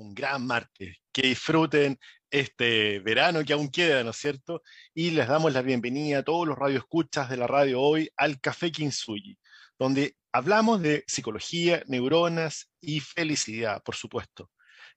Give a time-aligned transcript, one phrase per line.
[0.00, 1.98] un gran martes, que disfruten
[2.30, 4.62] este verano que aún queda, ¿no es cierto?
[4.94, 8.72] Y les damos la bienvenida a todos los radioescuchas de la radio hoy al Café
[8.72, 9.36] Kinsuyi,
[9.78, 14.50] donde hablamos de psicología, neuronas y felicidad, por supuesto.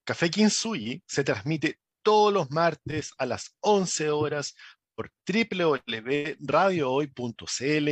[0.05, 4.55] Café Kinsuyi se transmite todos los martes a las 11 horas
[4.95, 7.89] por www.radiohoy.cl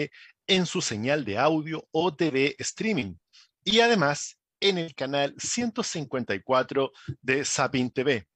[0.48, 3.16] en su señal de audio o TV streaming.
[3.64, 6.92] Y además en el canal 154
[7.22, 8.28] de Sapin TV.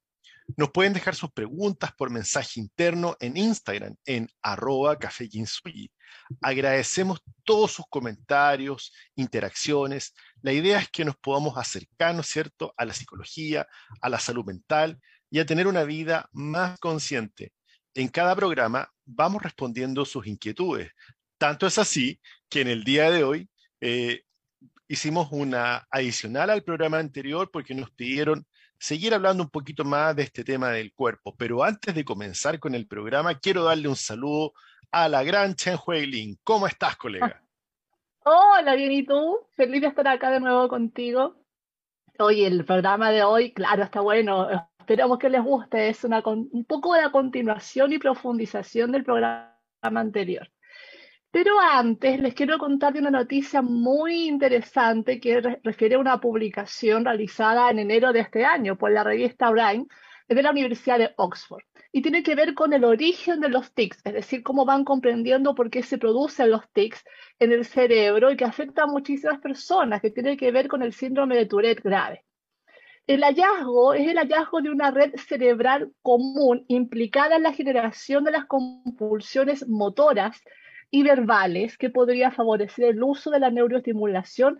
[0.56, 5.28] Nos pueden dejar sus preguntas por mensaje interno en Instagram, en arroba café
[6.40, 10.14] Agradecemos todos sus comentarios, interacciones.
[10.42, 13.66] La idea es que nos podamos acercar, cierto?, a la psicología,
[14.00, 15.00] a la salud mental
[15.30, 17.52] y a tener una vida más consciente.
[17.94, 20.92] En cada programa vamos respondiendo sus inquietudes.
[21.38, 23.50] Tanto es así que en el día de hoy
[23.80, 24.22] eh,
[24.88, 28.46] hicimos una adicional al programa anterior porque nos pidieron
[28.78, 31.34] seguir hablando un poquito más de este tema del cuerpo.
[31.36, 34.52] Pero antes de comenzar con el programa, quiero darle un saludo
[34.90, 36.38] a la gran Chen Huilin.
[36.44, 37.42] ¿Cómo estás, colega?
[38.24, 39.40] Hola, bien, ¿y tú?
[39.54, 41.36] Feliz de estar acá de nuevo contigo.
[42.18, 44.48] Oye, el programa de hoy, claro, está bueno.
[44.80, 45.88] Esperamos que les guste.
[45.88, 50.50] Es una, un poco de continuación y profundización del programa anterior.
[51.30, 57.04] Pero antes les quiero contar de una noticia muy interesante que refiere a una publicación
[57.04, 59.86] realizada en enero de este año por la revista Brain
[60.28, 61.62] de la Universidad de Oxford.
[61.92, 65.54] Y tiene que ver con el origen de los tics, es decir, cómo van comprendiendo
[65.54, 67.04] por qué se producen los tics
[67.38, 70.92] en el cerebro y que afecta a muchísimas personas, que tiene que ver con el
[70.92, 72.24] síndrome de Tourette grave.
[73.06, 78.32] El hallazgo es el hallazgo de una red cerebral común implicada en la generación de
[78.32, 80.42] las compulsiones motoras
[80.90, 84.58] y verbales que podría favorecer el uso de la neuroestimulación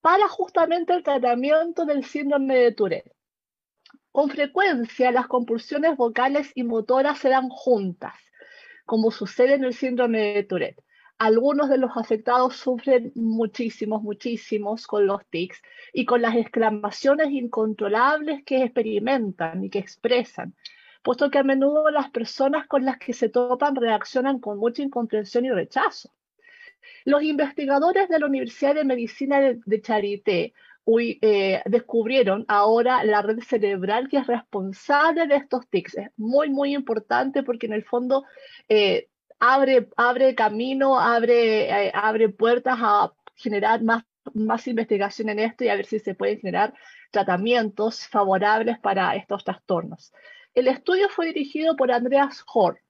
[0.00, 3.12] para justamente el tratamiento del síndrome de Tourette.
[4.12, 8.14] Con frecuencia, las compulsiones vocales y motoras se dan juntas,
[8.84, 10.82] como sucede en el síndrome de Tourette.
[11.18, 15.62] Algunos de los afectados sufren muchísimos, muchísimos con los tics
[15.92, 20.54] y con las exclamaciones incontrolables que experimentan y que expresan,
[21.06, 25.44] puesto que a menudo las personas con las que se topan reaccionan con mucha incomprensión
[25.44, 26.10] y rechazo.
[27.04, 30.52] Los investigadores de la Universidad de Medicina de, Charité
[30.98, 35.94] eh, descubrieron ahora la red cerebral que es responsable de estos tics.
[35.96, 38.24] Es muy, muy importante porque en el fondo
[38.68, 44.02] eh, abre, abre camino, abre, eh, abre puertas a generar más,
[44.34, 46.74] más investigación en esto y a ver si se pueden generar
[47.12, 50.12] tratamientos favorables para estos trastornos.
[50.56, 52.80] El estudio fue dirigido por Andreas Hohr,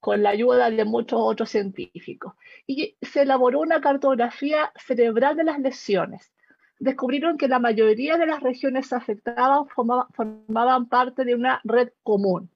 [0.00, 2.32] con la ayuda de muchos otros científicos,
[2.66, 6.32] y se elaboró una cartografía cerebral de las lesiones.
[6.78, 9.66] Descubrieron que la mayoría de las regiones afectadas
[10.14, 12.50] formaban parte de una red común.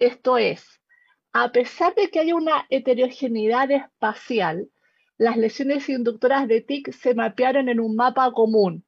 [0.00, 0.80] Esto es,
[1.32, 4.68] a pesar de que hay una heterogeneidad espacial,
[5.16, 8.84] las lesiones inductoras de TIC se mapearon en un mapa común,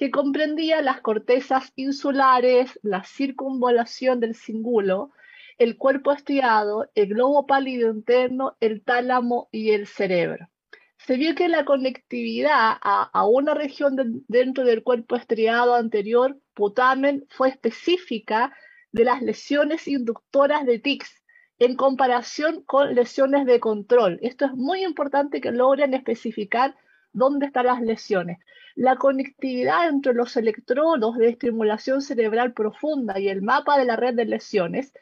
[0.00, 5.10] que comprendía las cortezas insulares, la circunvolación del cíngulo,
[5.58, 10.48] el cuerpo estriado, el globo pálido interno, el tálamo y el cerebro.
[10.96, 17.50] Se vio que la conectividad a, una región dentro del cuerpo estriado anterior, putamen, fue
[17.50, 18.56] específica
[18.92, 21.22] de las lesiones inductoras de tics
[21.58, 24.18] en comparación con lesiones de control.
[24.22, 26.74] Esto es muy importante que logren especificar
[27.12, 28.38] dónde están las lesiones.
[28.74, 34.14] La conectividad entre los electrodos de estimulación cerebral profunda y el mapa de la red
[34.14, 34.92] de lesiones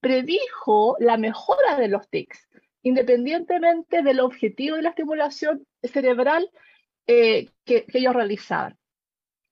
[0.00, 2.46] predijo la mejora de los tics,
[2.82, 6.50] independientemente del objetivo de la estimulación cerebral
[7.06, 8.78] eh, que, que, ellos realizaban.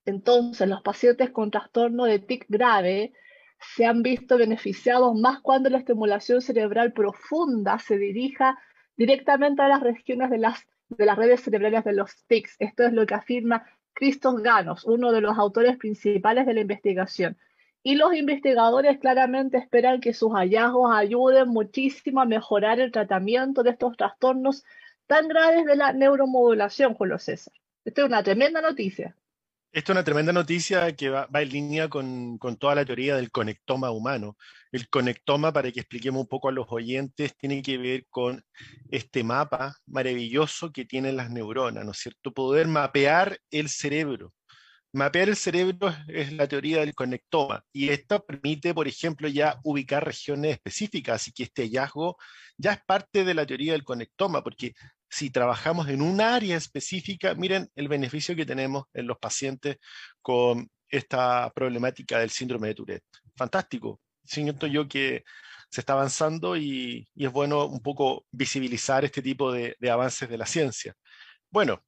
[0.05, 3.12] Entonces, los pacientes con trastorno de tic grave
[3.75, 8.59] se han visto beneficiados más cuando la estimulación cerebral profunda se dirija
[8.97, 12.56] directamente a las regiones de las de las redes cerebrales de los TICs.
[12.58, 17.38] Esto es lo que afirma Christos Ganos, uno de los autores principales de la investigación.
[17.82, 23.70] Y los investigadores claramente esperan que sus hallazgos ayuden muchísimo a mejorar el tratamiento de
[23.70, 24.64] estos trastornos
[25.06, 27.52] tan graves de la neuromodulación, Julio César.
[27.84, 29.17] Esto es una tremenda noticia.
[29.72, 33.90] Esto es una tremenda noticia que va, en línea con, toda la teoría del conectoma
[33.90, 34.36] humano.
[34.70, 38.44] El conectoma, para que expliquemos un poco a los oyentes, tiene que ver con
[38.90, 42.32] este mapa maravilloso que tienen las neuronas, ¿no es cierto?
[42.32, 44.34] Poder mapear el cerebro.
[44.94, 50.05] Mapear el cerebro es la teoría del conectoma y esto permite, por ejemplo, ya ubicar
[50.05, 52.19] regiones específicas, así que este hallazgo
[52.59, 54.75] ya es parte de la teoría del conectoma, porque
[55.09, 59.77] si trabajamos en un área específica, miren el beneficio que tenemos en los pacientes
[60.21, 63.05] con esta problemática del síndrome de Tourette.
[63.35, 64.00] Fantástico.
[64.25, 65.25] Siento yo que
[65.71, 70.47] se está avanzando y, es bueno un poco visibilizar este tipo de, avances de la
[70.47, 70.94] ciencia.
[71.50, 71.83] Bueno,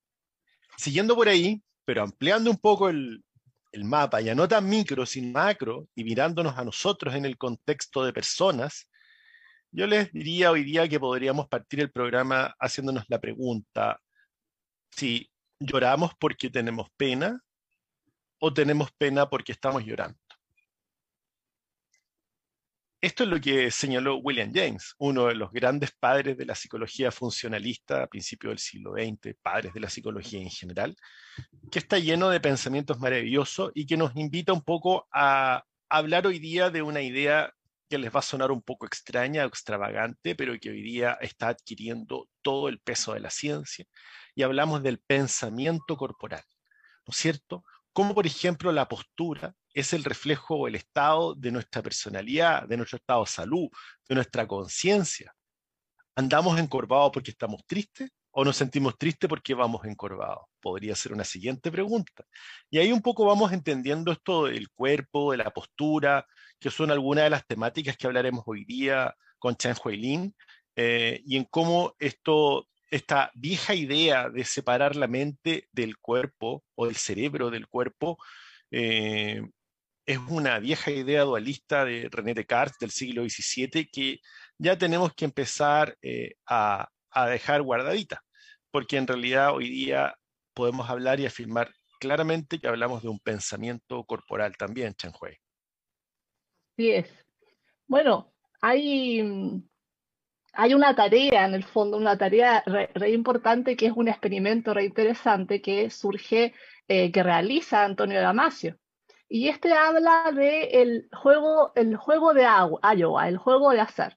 [0.77, 3.23] siguiendo por ahí, pero ampliando un poco el,
[3.83, 8.13] mapa, ya no tan micro, sino macro, y mirándonos a nosotros en el contexto de
[8.13, 8.89] personas,
[9.73, 14.01] yo les diría hoy día que podríamos partir el programa haciéndonos la pregunta
[14.93, 15.29] si
[15.59, 17.41] lloramos porque tenemos pena
[18.39, 20.19] o tenemos pena porque estamos llorando.
[23.05, 27.13] Esto es lo que señaló William James, uno de los grandes padres de la psicología
[27.13, 30.97] funcionalista a principios del siglo XX, padres de la psicología en general,
[31.71, 36.39] que está lleno de pensamientos maravillosos y que nos invita un poco a hablar hoy
[36.39, 37.53] día de una idea
[37.91, 42.31] que les va a sonar un poco extraña extravagante, pero que hoy día está adquiriendo
[42.41, 43.85] todo el peso de la ciencia,
[44.35, 46.45] y hablamos del pensamiento corporal,
[47.07, 47.65] ¿no es cierto?
[47.93, 52.77] Como por ejemplo la postura es el reflejo o el estado de nuestra personalidad, de
[52.77, 53.69] nuestro estado de salud,
[54.09, 55.35] de nuestra conciencia.
[56.15, 60.45] ¿Andamos encorvados porque estamos tristes o nos sentimos tristes porque vamos encorvados?
[60.61, 62.25] Podría ser una siguiente pregunta.
[62.71, 66.25] Y ahí un poco vamos entendiendo esto del cuerpo, de la postura,
[66.61, 70.35] que son algunas de las temáticas que hablaremos hoy día con Chen Huilin,
[70.77, 76.87] eh, y en cómo esto, esta vieja idea de separar la mente del cuerpo o
[76.87, 78.19] el cerebro del cuerpo
[78.71, 79.43] eh,
[80.07, 84.21] es una vieja idea dualista de René Descartes del siglo XVII que
[84.59, 86.89] ya tenemos que empezar eh, a,
[87.31, 88.23] dejar guardadita,
[88.71, 90.15] porque en realidad hoy día
[90.53, 95.39] podemos hablar y afirmar claramente que hablamos de un pensamiento corporal también, Hui.
[96.77, 97.09] Sí es.
[97.87, 99.63] Bueno, hay,
[100.53, 104.85] hay una tarea en el fondo, una tarea re, importante que es un experimento re
[104.85, 106.53] interesante que surge,
[106.89, 108.77] eh, que realiza Antonio Damasio
[109.35, 114.17] y este habla de el juego, el juego de Iowa, el juego de hacer.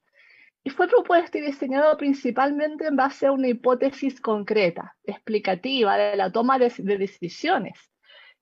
[0.62, 6.30] Y fue propuesto y diseñado principalmente en base a una hipótesis concreta, explicativa de la
[6.30, 7.76] toma de, decisiones.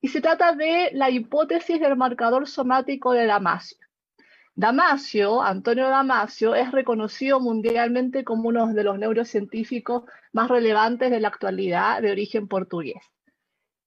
[0.01, 3.79] Y se trata de la hipótesis del marcador somático de Damasio.
[4.53, 11.29] Damasio, Antonio Damasio, es reconocido mundialmente como uno de los neurocientíficos más relevantes de la
[11.29, 13.16] actualidad de origen portugués.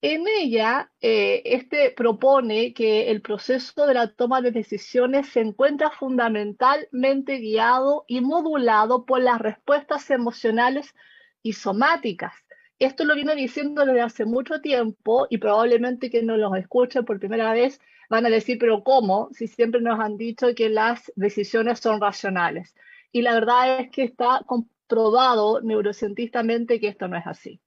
[0.02, 5.90] En ella, eh, este propone que el proceso de la toma de decisiones se encuentra
[5.90, 10.94] fundamentalmente guiado y modulado por las respuestas emocionales
[11.42, 12.32] y somáticas.
[12.78, 17.18] Esto lo viene diciendo desde hace mucho tiempo y probablemente que no los escuchen por
[17.18, 19.28] primera vez van a decir, pero ¿cómo?
[19.32, 22.74] Si siempre nos han dicho que las decisiones son racionales.
[23.12, 27.60] Y la verdad es que está comprobado neurocientíficamente que esto no es así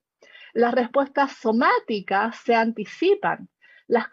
[0.54, 3.48] las respuestas somáticas se anticipan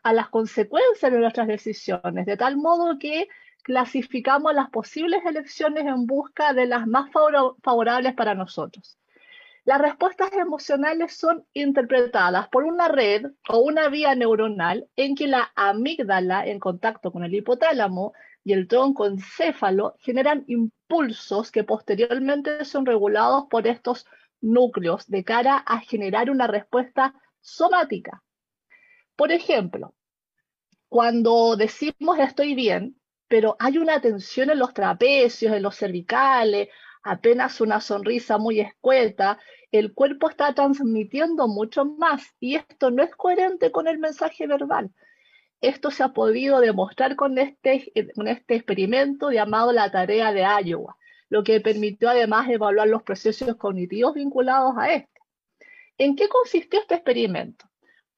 [0.04, 3.30] a las consecuencias de nuestras decisiones, de tal modo que
[3.64, 7.10] clasificamos las posibles elecciones en busca de las más
[7.64, 8.98] favorables para nosotros.
[9.64, 15.52] Las respuestas emocionales son interpretadas por una red o una vía neuronal en que la
[15.56, 18.14] amígdala, en contacto con el hipotálamo,
[18.44, 24.08] y el tronco encéfalo generan impulsos que posteriormente son regulados por estos
[24.42, 28.24] núcleos de cara a generar una respuesta somática.
[29.16, 29.94] Por ejemplo,
[30.90, 36.70] cuando decimos estoy bien, pero hay una tensión en los trapecios, en los cervicales,
[37.04, 39.40] apenas una sonrisa muy escueta,
[39.72, 44.92] el cuerpo está transmitiendo mucho más y esto no es coherente con el mensaje verbal.
[45.62, 50.98] Esto se ha podido demostrar con este, con este experimento llamado la tarea de Iowa
[51.32, 55.22] lo que permitió además evaluar los procesos cognitivos vinculados a este.
[55.98, 57.66] ¿En qué consistió este experimento?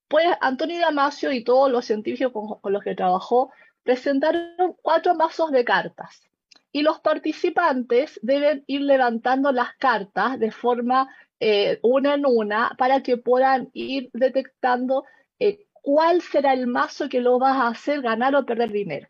[0.08, 3.52] Pues Antonio Damasio y todos los científicos con, los que trabajó
[3.84, 6.24] presentaron cuatro mazos de cartas
[6.72, 11.08] y los participantes deben ir levantando las cartas de forma
[11.40, 15.04] eh, una en una para que puedan ir detectando
[15.38, 19.08] eh, cuál será el mazo que lo va a hacer ganar o perder dinero.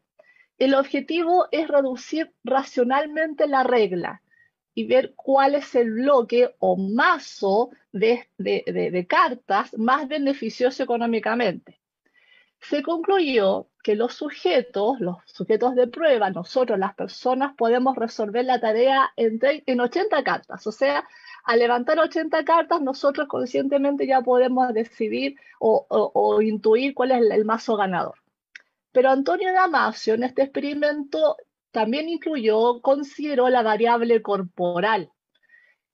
[0.58, 4.22] El objetivo es reducir racionalmente la regla
[4.76, 8.28] y ver cuál es el bloque o mazo de,
[9.08, 11.80] cartas más beneficioso económicamente.
[12.60, 18.62] Se concluyó que los sujetos, los sujetos de prueba, nosotros las personas, podemos resolver la
[18.62, 20.66] tarea en, en 80 cartas.
[20.66, 21.06] O sea,
[21.44, 27.76] al levantar 80 cartas, nosotros conscientemente ya podemos decidir o, intuir cuál es el mazo
[27.76, 28.23] ganador.
[28.94, 31.36] Pero Antonio Damasio en este experimento
[31.72, 35.12] también incluyó, consideró la variable corporal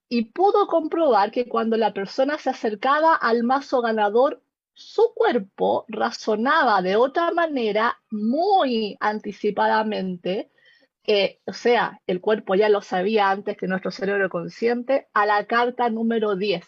[0.10, 6.82] y pudo comprobar que cuando la persona se acercaba al mazo ganador, su cuerpo razonaba
[6.82, 10.52] de otra manera muy anticipadamente,
[11.46, 15.90] o sea, el cuerpo ya lo sabía antes que nuestro cerebro consciente, a la carta
[15.90, 16.66] número 10.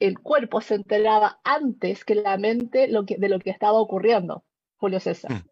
[0.00, 4.44] El cuerpo se enteraba antes que la mente de lo que estaba ocurriendo,
[4.82, 5.30] Julio César.
[5.30, 5.44] Hmm.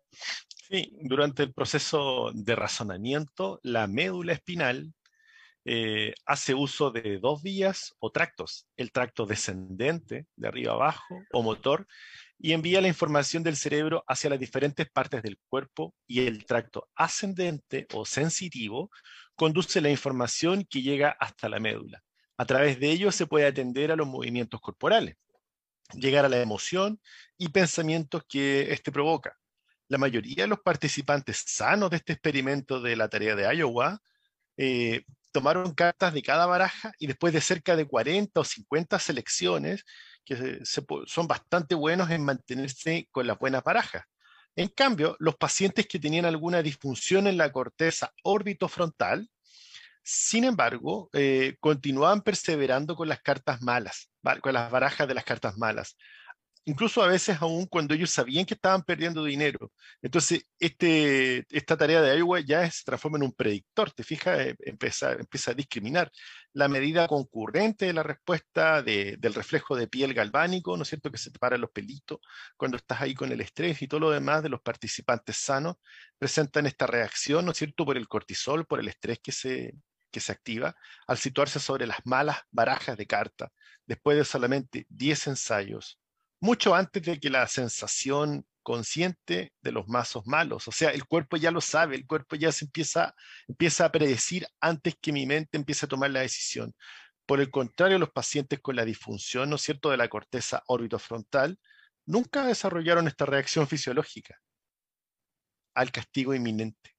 [0.69, 4.93] Sí, durante el proceso de razonamiento, la médula espinal
[5.65, 11.45] eh, hace uso de dos vías o tractos, el tracto descendente, de arriba abajo, o
[11.45, 11.87] motor,
[12.41, 16.89] y envía la información del cerebro hacia las diferentes partes del cuerpo, y el tracto
[16.97, 18.91] ascendente o sensitivo
[19.37, 22.03] conduce la información que llega hasta la médula.
[22.37, 25.15] A través de ello se puede atender a los movimientos corporales,
[25.95, 27.01] llegar a la emoción
[27.37, 29.37] y pensamientos que éste provoca.
[29.89, 34.01] La mayoría de los participantes sanos de este experimento de la tarea de Iowa
[34.57, 39.85] eh, tomaron cartas de cada baraja y después de cerca de 40 o 50 selecciones,
[40.25, 44.05] que son bastante buenos en mantenerse con las buenas barajas.
[44.57, 49.31] En cambio, los pacientes que tenían alguna disfunción en la corteza órbito-frontal,
[50.11, 55.57] sin embargo, eh, continuaban perseverando con las cartas malas, con las barajas de las cartas
[55.57, 55.97] malas
[56.65, 59.73] incluso a veces aún cuando ellos sabían que estaban perdiendo dinero.
[60.03, 64.57] Entonces, este, esta tarea de Iowa ya se transforma en un predictor, te fijas, eh,
[64.61, 66.11] empieza, empieza a discriminar
[66.53, 71.19] la medida concurrente de la respuesta del reflejo de piel galvánico, ¿no es cierto?, que
[71.19, 72.19] se te paran los pelitos
[72.57, 75.77] cuando estás ahí con el estrés y todo lo demás de los participantes sanos
[76.19, 79.75] presentan esta reacción, ¿no es cierto?, por el cortisol, por el estrés que se,
[80.11, 80.77] que se activa
[81.07, 83.53] al situarse sobre las malas barajas de carta,
[83.87, 86.01] después de solamente 10 ensayos
[86.41, 90.69] mucho antes de que la sensación consciente de los mazos malos.
[90.69, 93.15] O sea, el cuerpo ya lo sabe, el cuerpo ya se empieza,
[93.47, 96.75] empieza a predecir antes que mi mente empiece a tomar la decisión.
[97.27, 101.59] Por el contrario, los pacientes con la disfunción, ¿no es cierto?, de la corteza órbito-frontal,
[102.07, 104.41] nunca desarrollaron esta reacción fisiológica
[105.75, 106.97] al castigo inminente.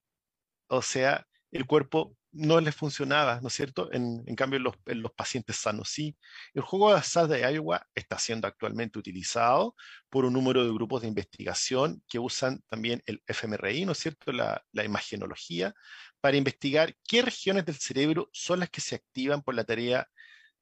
[0.67, 3.91] O sea, el cuerpo no les funcionaba, ¿no es cierto?
[3.91, 6.17] En, cambio, en los, pacientes sanos sí.
[6.53, 9.75] El juego de azar de Iowa está siendo actualmente utilizado
[10.09, 14.31] por un número de grupos de investigación que usan también el fMRI, ¿no es cierto?
[14.31, 15.73] La, la imagenología,
[16.21, 20.07] para investigar qué regiones del cerebro son las que se activan por la tarea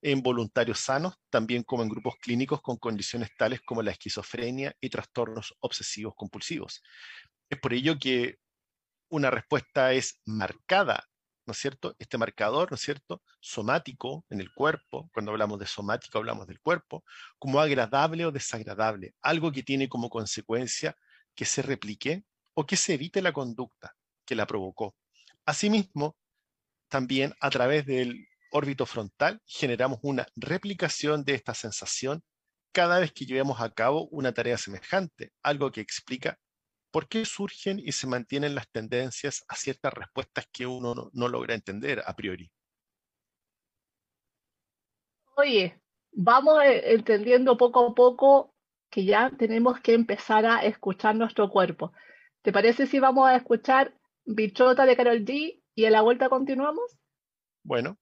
[0.01, 4.89] en voluntarios sanos, también como en grupos clínicos con condiciones tales como la esquizofrenia y
[4.89, 6.81] trastornos obsesivos compulsivos.
[7.49, 8.37] Es por ello que
[9.09, 11.08] una respuesta es marcada
[11.49, 11.95] ¿no es cierto?
[11.97, 13.23] Este marcador, ¿no es cierto?
[13.39, 17.03] Somático en el cuerpo, cuando hablamos de somática hablamos del cuerpo,
[17.39, 20.95] como agradable o desagradable, algo que tiene como consecuencia
[21.33, 24.95] que se replique o que se evite la conducta que la provocó.
[25.43, 26.15] Asimismo,
[26.87, 32.23] también a través del órbito frontal generamos una replicación de esta sensación
[32.71, 36.37] cada vez que llevamos a cabo una tarea semejante, algo que explica
[36.91, 41.55] ¿por qué surgen y se mantienen las tendencias a ciertas respuestas que uno no, logra
[41.55, 42.51] entender a priori?
[45.35, 45.79] Oye,
[46.11, 48.55] vamos eh, entendiendo poco a poco
[48.89, 51.93] que ya tenemos que empezar a escuchar nuestro cuerpo.
[52.41, 53.93] ¿Te parece si vamos a escuchar
[54.25, 56.97] Bichota de Carol G y a la vuelta continuamos?
[57.63, 57.97] Bueno.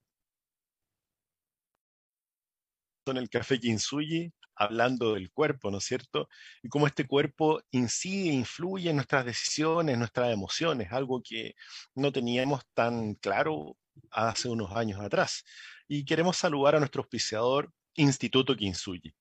[3.06, 6.30] En el café Kinsuyi hablando del cuerpo, ¿no es cierto?
[6.64, 11.56] Y cómo este cuerpo incide, influye en nuestras decisiones, nuestras emociones, algo que
[11.96, 13.78] no teníamos tan claro
[14.12, 15.44] hace unos años atrás.
[15.88, 19.14] Y queremos saludar a nuestro auspiciador Instituto Kinsuyi.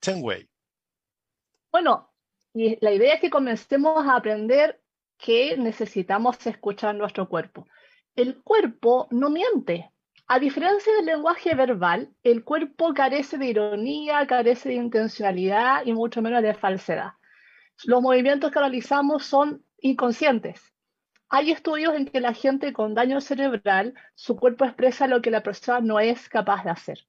[0.00, 0.50] Chen Wei.
[1.70, 2.12] Bueno,
[2.54, 4.82] y la idea es que comencemos a aprender
[5.18, 7.66] que necesitamos escuchar nuestro cuerpo.
[8.14, 9.90] El cuerpo no miente,
[10.28, 16.20] a diferencia del lenguaje verbal, el cuerpo carece de ironía, carece de intencionalidad y mucho
[16.20, 17.12] menos de falsedad.
[17.84, 20.60] Los movimientos que realizamos son inconscientes.
[21.28, 25.44] Hay estudios en que la gente con daño cerebral, su cuerpo expresa lo que la
[25.44, 27.06] persona no es capaz de hacer.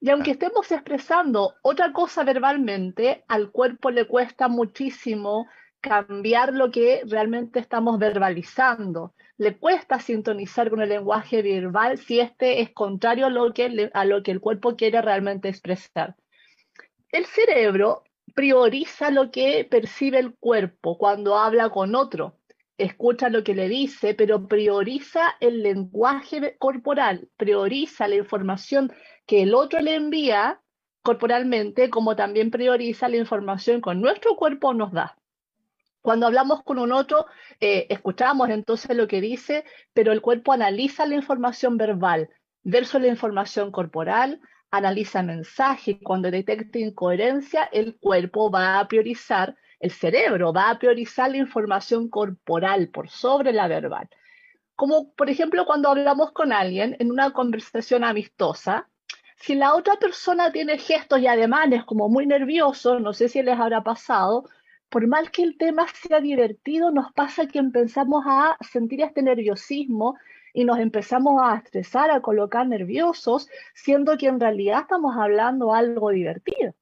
[0.00, 5.48] Y aunque estemos expresando otra cosa verbalmente, al cuerpo le cuesta muchísimo
[5.84, 12.62] cambiar lo que realmente estamos verbalizando le cuesta sintonizar con el lenguaje verbal si este
[12.62, 16.16] es contrario a lo que, a lo que el cuerpo quiere realmente expresar.
[17.10, 18.02] El cerebro
[18.34, 22.38] prioriza lo que percibe el cuerpo cuando habla con otro.
[22.78, 28.90] Escucha lo que le dice, pero prioriza el lenguaje corporal, prioriza la información
[29.26, 30.62] que el otro le envía
[31.02, 35.18] corporalmente, como también prioriza la información que nuestro cuerpo nos da.
[36.04, 37.24] Cuando hablamos con un otro,
[37.60, 42.28] eh, escuchamos entonces lo que dice, pero el cuerpo analiza la información verbal
[42.62, 44.38] versus la información corporal,
[44.70, 50.78] analiza mensaje y cuando detecta incoherencia, el cuerpo va a priorizar, el cerebro va a
[50.78, 54.06] priorizar la información corporal por sobre la verbal.
[54.76, 58.90] Como por ejemplo cuando hablamos con alguien en una conversación amistosa,
[59.36, 63.58] si la otra persona tiene gestos y ademanes como muy nerviosos, no sé si les
[63.58, 64.44] habrá pasado,
[64.94, 70.16] por mal que el tema sea divertido, nos pasa que empezamos a sentir este nerviosismo
[70.52, 76.10] y nos empezamos a estresar, a colocar nerviosos, siendo que en realidad estamos hablando algo
[76.10, 76.76] divertido.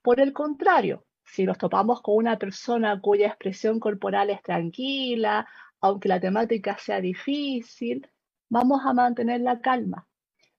[0.00, 5.48] Por el contrario, si nos topamos con una persona cuya expresión corporal es tranquila,
[5.80, 8.08] aunque la temática sea difícil,
[8.48, 10.06] vamos a mantener la calma,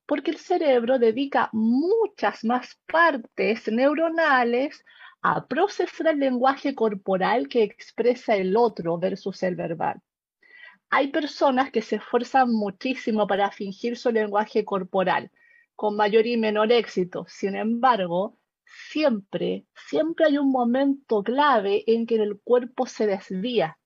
[0.05, 4.83] porque el cerebro dedica muchas más partes neuronales
[5.27, 9.99] a procesar el lenguaje corporal que expresa el otro versus el verbal.
[10.91, 15.31] Hay personas que se esfuerzan muchísimo para fingir su lenguaje corporal,
[15.75, 17.25] con mayor y menor éxito.
[17.27, 18.37] Sin embargo,
[18.91, 23.79] siempre, siempre hay un momento clave en que el cuerpo se desvía.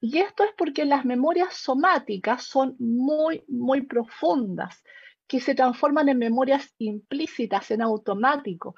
[0.00, 4.82] Y esto es porque las memorias somáticas son muy, muy profundas,
[5.28, 8.74] que se transforman en memorias implícitas, en automático.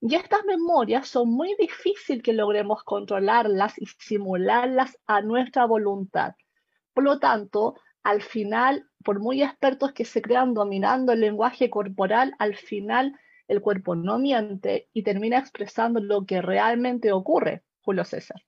[0.00, 6.34] Y estas memorias son muy difíciles que logremos controlarlas y simularlas a nuestra voluntad.
[6.92, 12.34] Por lo tanto, al final, por muy expertos que se crean dominando el lenguaje corporal,
[12.38, 18.42] al final el cuerpo no miente y termina expresando lo que realmente ocurre, Julio César.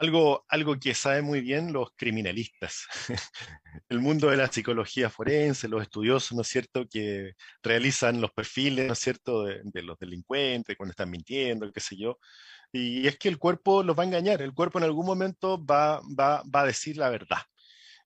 [0.00, 2.86] Algo, algo que saben muy bien los criminalistas,
[3.90, 8.86] el mundo de la psicología forense, los estudiosos, ¿no es cierto?, que realizan los perfiles,
[8.86, 12.18] ¿no es cierto?, de, los delincuentes, cuando están mintiendo, qué sé yo.
[12.72, 16.00] Y es que el cuerpo los va a engañar, el cuerpo en algún momento va,
[16.18, 17.42] va, va a decir la verdad.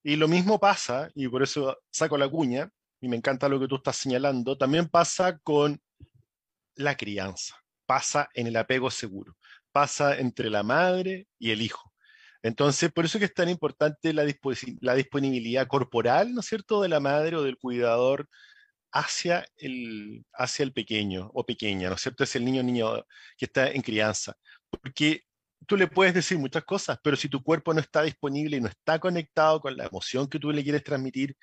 [0.02, 2.68] Y lo mismo pasa, y por eso saco la cuña,
[3.00, 5.80] y me encanta lo que tú estás señalando, también pasa con
[6.74, 7.54] la crianza,
[7.86, 9.36] pasa en el apego seguro,
[9.74, 11.92] pasa entre la madre y el hijo.
[12.42, 16.88] Entonces, por eso es que es tan importante la, disponibilidad corporal, ¿no es cierto?, de
[16.88, 18.28] la madre o del cuidador
[18.92, 22.24] hacia el, hacia el pequeño o pequeña, ¿no es cierto?
[22.24, 23.04] Es el niño niño
[23.36, 24.36] que está en crianza.
[24.70, 25.22] Porque
[25.66, 28.68] tú le puedes decir muchas cosas, pero si tu cuerpo no está disponible y no
[28.68, 31.36] está conectado con la emoción que tú le quieres transmitir,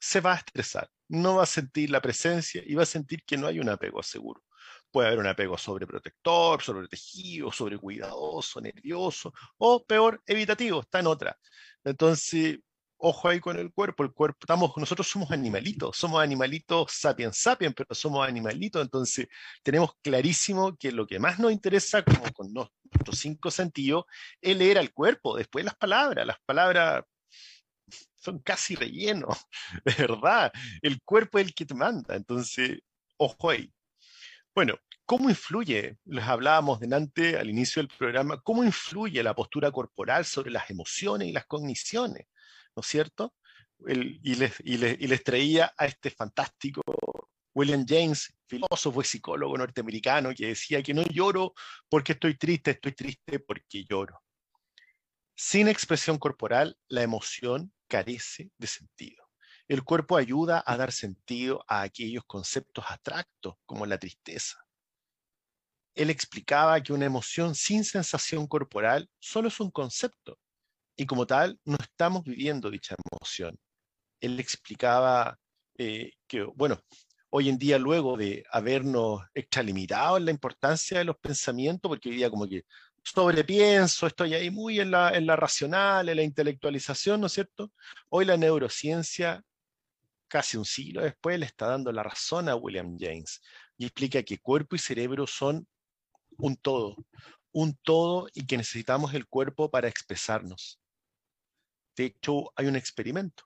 [0.00, 3.36] se va a estresar, no va a sentir la presencia y va a sentir que
[3.36, 4.42] no hay un apego seguro.
[4.90, 11.38] Puede haber un apego sobreprotector, sobreprotegido, sobrecuidadoso, nervioso o peor, evitativo, está en otra.
[11.84, 12.58] Entonces,
[12.98, 17.74] ojo ahí con el cuerpo, el cuerpo, estamos, nosotros somos animalitos, somos animalitos sapiens sapiens,
[17.74, 19.28] pero somos animalitos, entonces
[19.62, 24.04] tenemos clarísimo que lo que más nos interesa, como con nuestros cinco sentidos,
[24.40, 27.04] es leer al cuerpo, después las palabras, las palabras
[28.16, 29.28] son casi relleno,
[29.84, 32.80] de verdad, el cuerpo es el que te manda, entonces,
[33.18, 33.72] ojo ahí.
[34.56, 40.24] Bueno, ¿cómo influye, les hablábamos delante al inicio del programa, cómo influye la postura corporal
[40.24, 42.26] sobre las emociones y las cogniciones?
[42.74, 43.34] ¿no es cierto?
[43.86, 46.80] y, les, traía a este fantástico
[47.54, 51.52] William James, filósofo y psicólogo norteamericano, que decía que no lloro
[51.90, 54.22] porque estoy triste, estoy triste porque lloro.
[55.34, 59.25] Sin expresión corporal, la emoción carece de sentido.
[59.68, 64.58] El cuerpo ayuda a dar sentido a aquellos conceptos abstractos como la tristeza.
[65.94, 70.38] Él explicaba que una emoción sin sensación corporal solo es un concepto
[70.96, 73.58] y como tal no estamos viviendo dicha emoción.
[74.20, 75.38] Él explicaba
[75.78, 76.80] eh, que, bueno,
[77.30, 82.16] hoy en día luego de habernos extralimitado en la importancia de los pensamientos, porque hoy
[82.16, 82.64] día como que
[83.02, 87.72] sobrepienso, estoy ahí muy en la, en la racional, en la intelectualización, ¿no es cierto?
[88.08, 89.42] Hoy la neurociencia,
[90.28, 93.40] casi un siglo después, le está dando la razón a William James
[93.76, 95.66] y explica que cuerpo y cerebro son
[96.38, 96.96] un todo,
[97.52, 100.80] un todo y que necesitamos el cuerpo para expresarnos.
[101.96, 103.44] De hecho, hay un experimento,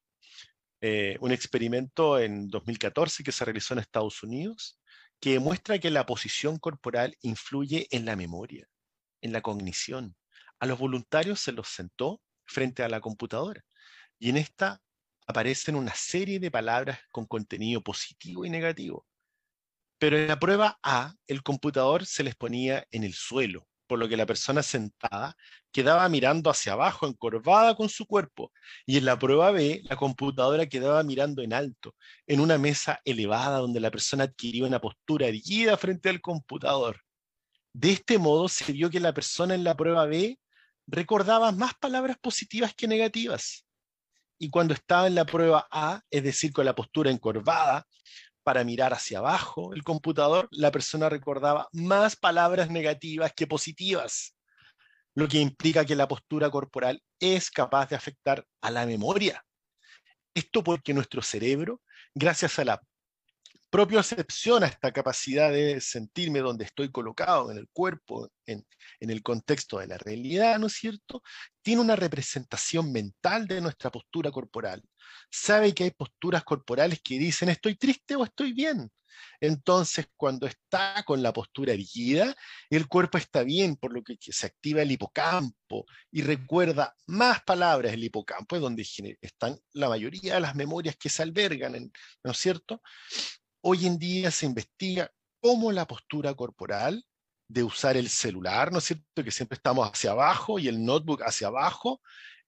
[0.81, 4.81] eh, un experimento en 2014 que se realizó en Estados Unidos,
[5.21, 8.67] que demuestra que la posición corporal influye en la memoria,
[9.21, 10.17] en la cognición.
[10.59, 13.63] A los voluntarios se los sentó frente a la computadora
[14.19, 14.81] y en esta
[15.31, 19.07] aparecen una serie de palabras con contenido positivo y negativo.
[19.99, 24.09] Pero en la prueba A, el computador se les ponía en el suelo, por lo
[24.09, 25.37] que la persona sentada
[25.73, 28.53] quedaba mirando hacia abajo, encorvada con su cuerpo.
[28.87, 31.95] Y en la prueba B, la computadora quedaba mirando en alto,
[32.27, 37.01] en una mesa elevada donde la persona adquiría una postura erguida frente al computador.
[37.73, 40.39] De este modo se vio que la persona en la prueba B
[40.87, 43.65] recordaba más palabras positivas que negativas.
[44.43, 47.87] Y cuando estaba en la prueba A, es decir, con la postura encorvada,
[48.43, 54.35] para mirar hacia abajo el computador, la persona recordaba más palabras negativas que positivas,
[55.15, 59.45] lo que implica que la postura corporal es capaz de afectar a la memoria.
[60.35, 61.83] Esto porque nuestro cerebro,
[62.15, 62.81] gracias a la
[63.71, 68.67] propia acepción a esta capacidad de sentirme donde estoy colocado en el cuerpo, en,
[68.99, 71.23] el contexto de la realidad, ¿no es cierto?
[71.63, 74.83] Tiene una representación mental de nuestra postura corporal.
[75.31, 78.91] Sabe que hay posturas corporales que dicen estoy triste o estoy bien.
[79.41, 82.35] Entonces, cuando está con la postura erguida,
[82.71, 87.93] el cuerpo está bien, por lo que se activa el hipocampo y recuerda más palabras.
[87.93, 88.87] El hipocampo es donde
[89.21, 91.93] están la mayoría de las memorias que se albergan,
[92.25, 92.83] ¿no es cierto?
[93.63, 97.05] Hoy en día se investiga cómo la postura corporal
[97.49, 99.25] de usar el celular, ¿no es cierto?
[99.25, 102.01] Que siempre estamos hacia abajo y el notebook hacia abajo,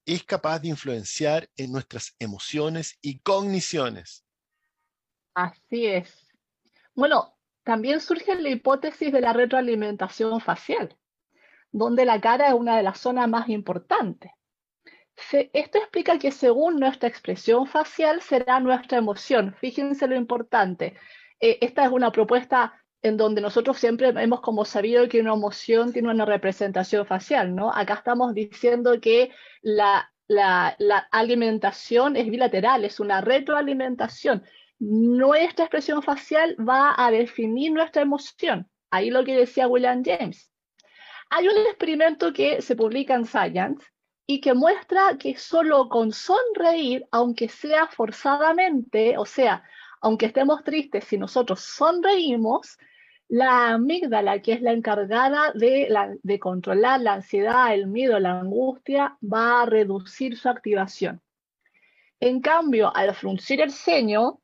[0.06, 4.24] es capaz de influenciar en nuestras emociones y cogniciones.
[5.34, 6.28] Así es.
[6.94, 10.96] Bueno, también surge la hipótesis de la retroalimentación facial,
[11.70, 14.30] donde la cara es una de las zonas más importantes
[15.52, 19.54] esto explica que según nuestra expresión facial será nuestra emoción.
[19.60, 20.96] Fíjense lo importante.
[21.40, 25.92] Eh, esta es una propuesta en donde nosotros siempre hemos como sabido que una emoción
[25.92, 27.72] tiene una representación facial, ¿no?
[27.74, 30.08] Acá estamos diciendo que la,
[31.10, 34.44] alimentación es bilateral, es una retroalimentación.
[34.78, 38.70] Nuestra expresión facial va a definir nuestra emoción.
[38.90, 40.50] Ahí lo que decía William James.
[41.30, 43.91] Hay un experimento que se publica en Science
[44.32, 49.62] y que muestra que solo con sonreír, aunque sea forzadamente, o sea,
[50.00, 52.78] aunque estemos tristes, si nosotros sonreímos,
[53.28, 59.62] la amígdala, que es la encargada de, controlar la ansiedad, el miedo, la angustia, va
[59.62, 61.20] a reducir su activación.
[62.18, 64.40] En cambio, al fruncir el ceño,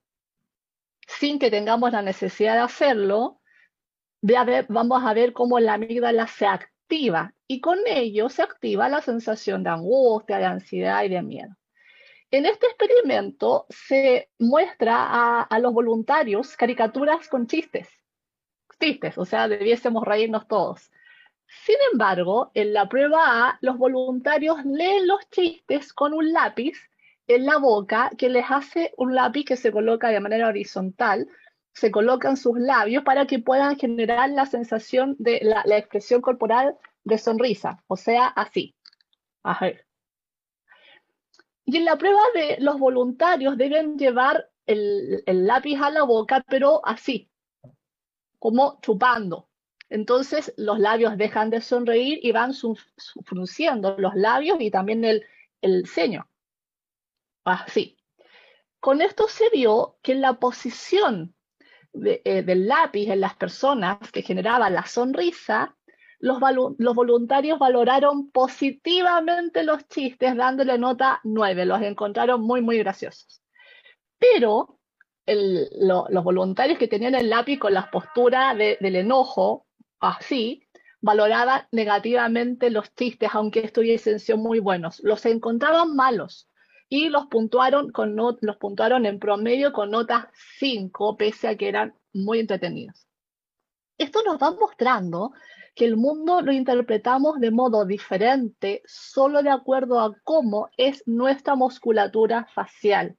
[1.06, 3.40] sin que tengamos la necesidad de hacerlo,
[4.68, 9.62] vamos a ver cómo la amígdala se activa y con ello se activa la sensación
[9.62, 11.54] de angustia, de ansiedad y de miedo.
[12.30, 17.88] En este experimento se muestra a, los voluntarios caricaturas con chistes,
[18.80, 20.90] chistes, o sea, debiésemos reírnos todos.
[21.46, 26.74] Sin embargo, en la prueba A, los voluntarios leen los chistes con un lápiz
[27.26, 31.26] en la boca que les hace un lápiz que se coloca de manera horizontal,
[31.78, 37.18] se colocan sus labios para que puedan generar la sensación de la, expresión corporal de
[37.18, 38.74] sonrisa, o sea, así.
[41.64, 46.84] Y en la prueba de los voluntarios deben llevar el, lápiz a la boca, pero
[46.84, 47.30] así,
[48.38, 49.48] como chupando.
[49.88, 52.52] Entonces los labios dejan de sonreír y van
[53.24, 55.24] frunciendo los labios y también el,
[55.62, 56.28] el ceño.
[57.44, 57.96] Así.
[58.80, 61.34] Con esto se vio que la posición
[61.94, 65.74] eh, del lápiz en las personas que generaba la sonrisa
[66.20, 66.40] los,
[66.94, 71.64] voluntarios valoraron positivamente los chistes, dándole nota 9.
[71.64, 73.42] Los encontraron muy, muy graciosos.
[74.18, 74.78] Pero
[75.26, 79.66] los voluntarios que tenían el lápiz con la postura del enojo,
[80.00, 80.66] así,
[81.00, 85.00] valoraban negativamente los chistes, aunque estuviesen sido muy buenos.
[85.04, 86.47] Los encontraban malos
[86.88, 90.26] y los puntuaron, con los puntuaron en promedio con notas
[90.58, 93.06] 5, pese a que eran muy entretenidos.
[93.98, 95.32] Esto nos va mostrando
[95.74, 101.54] que el mundo lo interpretamos de modo diferente solo de acuerdo a cómo es nuestra
[101.54, 103.16] musculatura facial,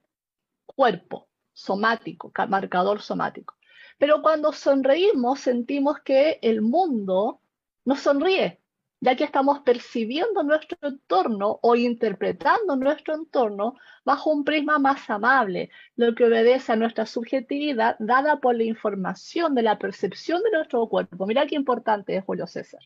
[0.66, 3.54] cuerpo, somático, marcador somático.
[3.98, 7.40] Pero cuando sonreímos sentimos que el mundo
[7.84, 8.60] nos sonríe,
[9.00, 15.70] ya que estamos percibiendo nuestro entorno o interpretando nuestro entorno bajo un prisma más amable,
[15.96, 20.86] lo que obedece a nuestra subjetividad dada por la información de la percepción de nuestro
[20.88, 21.26] cuerpo.
[21.26, 22.80] Mira qué importante es Julio César.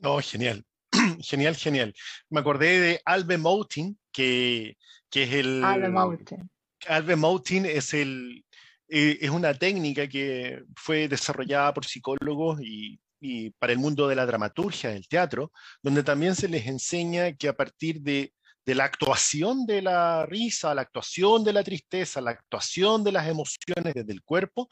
[0.00, 0.64] No, genial.
[1.20, 1.94] genial, genial.
[2.30, 4.76] Me acordé de Albe Moutin, que,
[5.08, 5.62] que es el...
[5.64, 6.50] Albe Moutin.
[6.88, 8.44] Albe Moutin es el,
[8.88, 14.16] eh, es una técnica que fue desarrollada por psicólogos y y para el mundo de
[14.16, 15.52] la dramaturgia, del teatro,
[15.82, 18.32] donde también se les enseña que a partir de,
[18.66, 23.94] la actuación de la risa, la actuación de la tristeza, la actuación de las emociones
[23.94, 24.68] desde el cuerpo,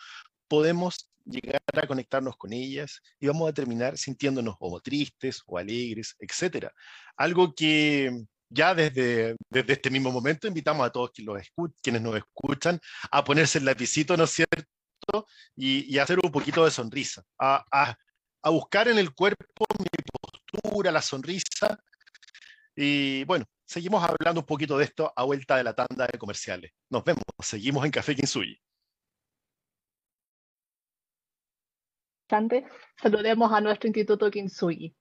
[0.48, 6.14] podemos llegar a conectarnos con ellas y vamos a terminar sintiéndonos o tristes o alegres,
[6.18, 6.68] etc.
[7.16, 8.11] Algo que
[8.50, 12.78] ya desde, desde este mismo momento invitamos a todos quienes nos escuchan
[13.11, 15.26] a ponerse el lapicito, ¿no es cierto?
[15.56, 17.96] Y, hacer un poquito de sonrisa, a, a
[18.50, 19.87] buscar en el cuerpo mi
[20.20, 21.78] postura, la sonrisa.
[22.74, 26.72] Y bueno, seguimos hablando un poquito de esto a vuelta de la tanda de comerciales.
[26.90, 28.61] Nos vemos, seguimos en Café Kinsuyi.
[33.00, 34.94] Saludemos a nuestro Instituto Kinsuyi.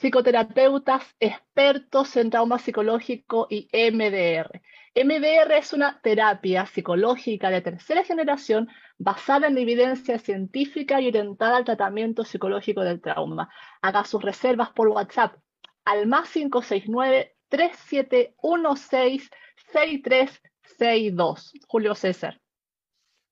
[0.00, 4.62] Psicoterapeutas expertos en trauma psicológico y MDR.
[4.94, 11.66] MDR es una terapia psicológica de tercera generación basada en evidencia científica y orientada al
[11.66, 13.50] tratamiento psicológico del trauma.
[13.82, 15.36] Haga sus reservas por WhatsApp
[15.84, 19.30] al más 569 3716
[19.70, 21.52] 6362.
[21.68, 22.39] Julio César.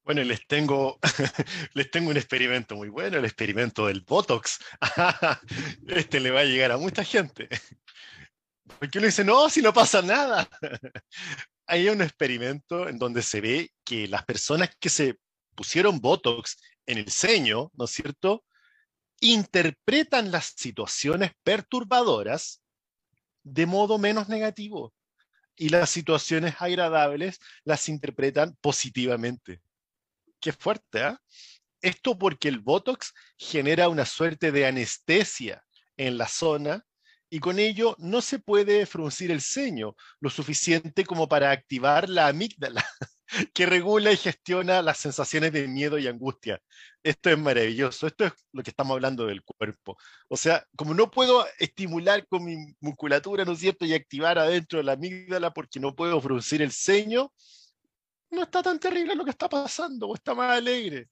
[0.09, 0.99] Bueno, les tengo,
[1.75, 4.59] les tengo un experimento muy bueno, el experimento del Botox.
[5.87, 7.47] Este le va a llegar a mucha gente.
[8.79, 10.49] Porque uno dice, no, si no pasa nada.
[11.67, 15.19] Hay un experimento en donde se ve que las personas que se
[15.55, 18.47] pusieron Botox en el ceño, ¿no es cierto?,
[19.21, 22.63] interpretan las situaciones perturbadoras
[23.43, 24.95] de modo menos negativo
[25.55, 29.61] y las situaciones agradables las interpretan positivamente
[30.41, 31.21] qué fuerte, ¿ah?
[31.81, 35.63] Esto porque el Botox genera una suerte de anestesia
[35.97, 36.85] en la zona
[37.31, 42.29] y con ello no se puede fruncir el ceño lo suficiente como para activar la
[42.29, 42.85] amígdala,
[43.55, 46.61] que regula y gestiona las sensaciones de miedo y angustia.
[47.03, 49.97] Esto es maravilloso, esto es lo que estamos hablando del cuerpo.
[50.29, 54.83] O sea, como no puedo estimular con mi musculatura, ¿no es cierto?, y activar adentro
[54.83, 57.31] la amígdala porque no puedo fruncir el ceño,
[58.31, 61.09] no está tan terrible lo que está pasando, o está más alegre.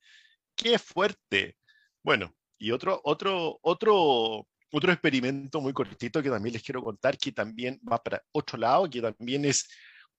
[0.55, 1.57] Qué fuerte.
[2.03, 7.33] Bueno, y otro, otro, otro, otro experimento muy cortito que también les quiero contar, que
[7.33, 9.69] también va para otro lado, que también es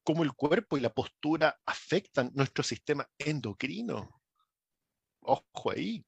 [0.03, 4.21] cómo el cuerpo y la postura afectan nuestro sistema endocrino.
[5.21, 6.05] Ojo ahí.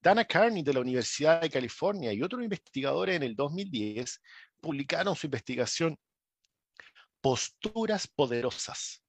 [0.00, 4.20] Dana Carney de la Universidad de California y otros investigadores en el 2010
[4.60, 5.98] publicaron su investigación
[7.20, 9.02] Posturas Poderosas,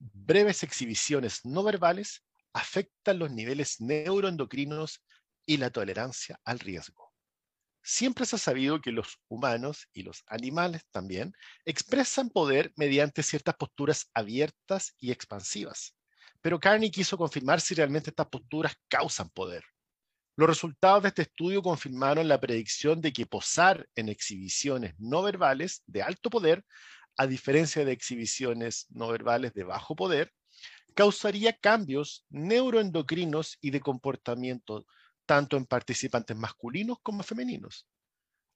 [0.00, 5.02] breves exhibiciones no verbales afectan los niveles neuroendocrinos
[5.46, 7.12] y la tolerancia al riesgo.
[7.82, 11.32] Siempre se ha sabido que los humanos y los animales también
[11.64, 15.94] expresan poder mediante ciertas posturas abiertas y expansivas.
[16.42, 19.64] Pero Carney quiso confirmar si realmente estas posturas causan poder.
[20.36, 25.82] Los resultados de este estudio confirmaron la predicción de que posar en exhibiciones no verbales
[25.86, 26.64] de alto poder
[27.16, 30.32] a diferencia de exhibiciones no verbales de bajo poder,
[30.94, 34.86] causaría cambios neuroendocrinos y de comportamiento
[35.26, 37.86] tanto en participantes masculinos como femeninos.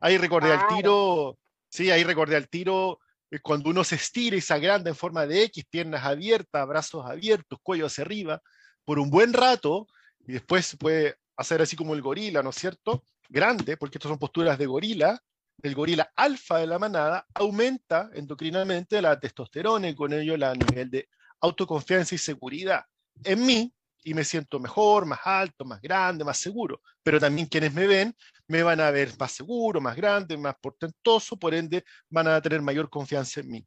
[0.00, 1.38] Ahí recordé al tiro,
[1.68, 2.98] sí, ahí recordé al tiro
[3.30, 7.06] eh, cuando uno se estira y se agranda en forma de X, piernas abiertas, brazos
[7.06, 8.42] abiertos, cuello hacia arriba,
[8.84, 9.86] por un buen rato,
[10.26, 13.04] y después se puede hacer así como el gorila, ¿no es cierto?
[13.28, 15.20] Grande, porque estas son posturas de gorila,
[15.62, 20.90] el gorila alfa de la manada aumenta endocrinamente la testosterona y con ello el nivel
[20.90, 21.08] de
[21.40, 22.84] autoconfianza y seguridad
[23.22, 23.72] en mí
[24.04, 26.82] y me siento mejor, más alto, más grande, más seguro.
[27.02, 28.14] Pero también quienes me ven
[28.46, 32.60] me van a ver más seguro, más grande, más portentoso, por ende van a tener
[32.60, 33.66] mayor confianza en mí.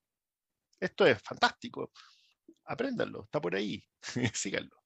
[0.79, 1.91] Esto es fantástico.
[2.65, 3.83] Apréndanlo, está por ahí.
[4.33, 4.77] Síganlo.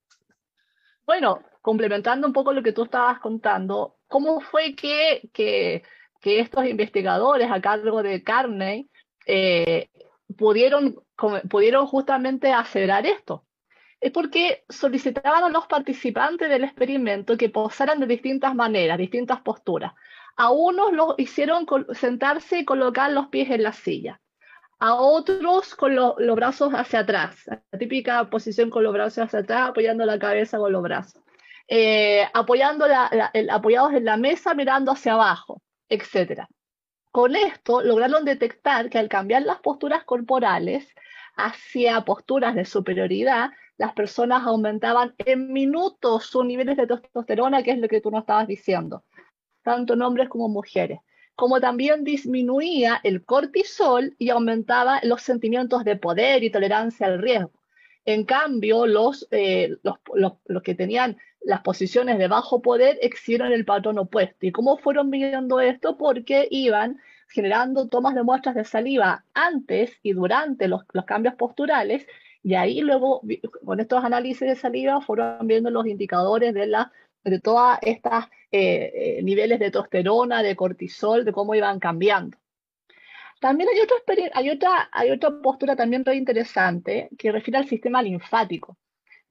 [1.05, 5.83] Bueno, complementando un poco lo que tú estabas contando, ¿cómo fue que, que
[6.21, 8.89] que estos investigadores a cargo de Carney
[9.25, 9.89] eh,
[10.38, 10.95] pudieron,
[11.49, 13.45] pudieron justamente acelerar esto.
[13.99, 19.93] Es porque solicitaban a los participantes del experimento que posaran de distintas maneras, distintas posturas.
[20.38, 24.21] A unos los hicieron sentarse y colocar los pies en la silla.
[24.79, 29.69] A otros con los brazos hacia atrás, la típica posición con los brazos hacia atrás,
[29.69, 31.21] apoyando la cabeza con los brazos.
[31.67, 32.86] Eh, apoyando
[33.51, 36.47] apoyados en la mesa, mirando hacia abajo etc.
[37.12, 40.88] Con esto lograron detectar que al cambiar las posturas corporales
[41.36, 47.80] hacia posturas de superioridad, las personas aumentaban en minutos sus niveles de testosterona, que es
[47.80, 49.04] lo que tú nos estabas diciendo,
[49.63, 50.99] tanto en hombres como mujeres,
[51.36, 57.51] como también disminuía el cortisol y aumentaba los sentimientos de poder y tolerancia al riesgo.
[58.06, 63.65] En cambio, los, eh, los, los, que tenían las posiciones de bajo poder exhibieron el
[63.65, 64.45] patrón opuesto.
[64.45, 65.97] ¿Y cómo fueron viendo esto?
[65.97, 72.06] Porque iban generando tomas de muestras de saliva antes y durante los, cambios posturales
[72.43, 73.21] y ahí luego,
[73.63, 76.91] con estos análisis de saliva, fueron viendo los indicadores de la
[77.23, 77.39] de
[77.84, 82.38] estas eh, eh, niveles de testosterona, de cortisol, de cómo iban cambiando.
[83.39, 83.97] También hay otra,
[84.34, 88.77] hay otra, hay otra postura también muy interesante que refiere al sistema linfático,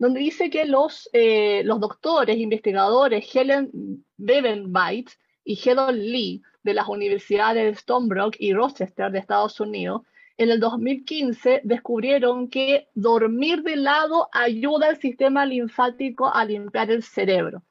[0.01, 3.71] donde dice que los, eh, los doctores, investigadores Helen
[4.17, 5.11] Bebenbeit
[5.45, 10.01] y Hedon Lee de las universidades de Stonebrook y Rochester de Estados Unidos
[10.39, 17.03] en el 2015 descubrieron que dormir de lado ayuda al sistema linfático a limpiar el
[17.03, 17.63] cerebro.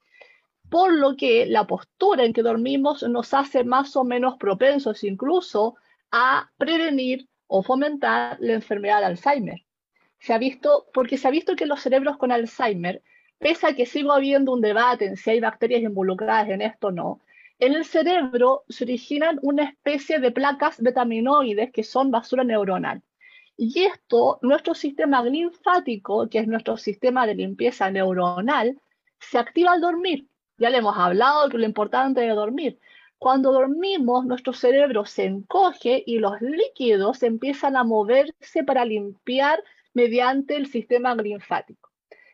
[0.70, 5.78] Por lo que la postura en que dormimos nos hace más o menos propensos incluso
[6.12, 9.63] a prevenir o fomentar la enfermedad de Alzheimer.
[10.19, 13.01] Se ha visto, porque se ha visto que los cerebros con Alzheimer,
[13.39, 16.91] pese a que sigo habiendo un debate en si hay bacterias involucradas en esto o
[16.91, 17.21] no,
[17.60, 23.01] en el cerebro se originan una especie de placas betaminoides que son basura neuronal.
[23.58, 28.79] Y esto, nuestro sistema linfático, que es nuestro sistema de limpieza neuronal,
[29.19, 30.27] se activa al dormir.
[30.58, 32.79] Ya le hemos hablado de lo importante de dormir.
[33.17, 39.62] Cuando dormimos, nuestro cerebro se encoge y los líquidos empiezan a moverse para limpiar
[39.93, 41.89] mediante el sistema linfático.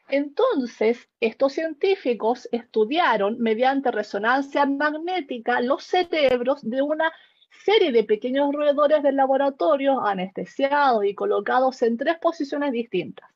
[0.07, 7.11] Entonces, estos científicos estudiaron mediante resonancia magnética los cerebros de una
[7.63, 13.29] serie de pequeños roedores del laboratorio anestesiados y colocados en tres posiciones distintas.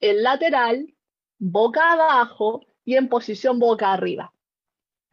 [0.00, 0.94] El lateral,
[1.38, 4.32] boca abajo y en posición boca arriba.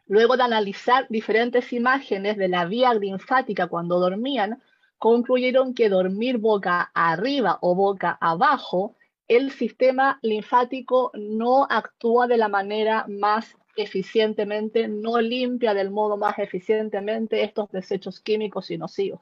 [0.06, 4.62] Luego de analizar diferentes imágenes de la vía linfática cuando dormían,
[4.98, 8.96] concluyeron que dormir boca arriba o boca abajo
[9.28, 16.38] el sistema linfático no actúa de la manera más eficientemente, no limpia del modo más
[16.38, 19.20] eficientemente estos desechos químicos y nocivos.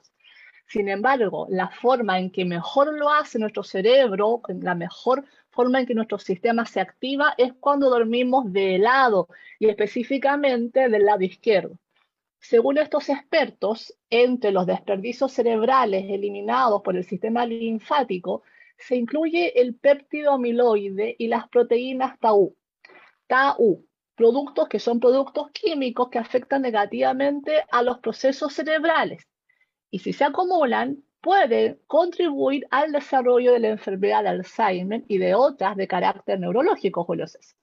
[0.67, 5.85] Sin embargo, la forma en que mejor lo hace nuestro cerebro, la mejor forma en
[5.85, 9.27] que nuestro sistema se activa es cuando dormimos de lado
[9.59, 11.77] y específicamente del lado izquierdo.
[12.39, 18.43] Según estos expertos, entre los desperdicios cerebrales eliminados por el sistema linfático
[18.77, 22.55] se incluye el péptido amiloide y las proteínas TAU.
[23.27, 29.27] TAU, productos que son productos químicos que afectan negativamente a los procesos cerebrales.
[29.89, 35.33] Y si se acumulan, pueden contribuir al desarrollo de la enfermedad de Alzheimer y de
[35.33, 37.57] otras de carácter neurológico, Julio César.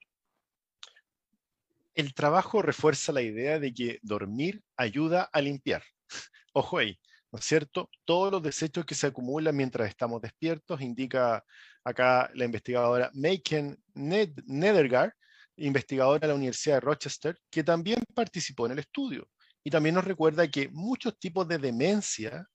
[1.94, 5.82] El trabajo refuerza la idea de que dormir ayuda a limpiar.
[6.54, 6.98] Ojo ahí,
[7.30, 7.90] ¿no es cierto?
[8.04, 11.44] Todos los desechos que se acumulan mientras estamos despiertos, indica
[11.84, 15.12] acá la investigadora Maken Nedergaard,
[15.56, 19.28] investigadora de la Universidad de Rochester, que también participó en el estudio.
[19.64, 22.46] Y también nos recuerda que muchos tipos de demencia